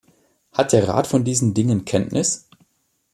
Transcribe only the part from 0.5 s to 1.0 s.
Hat der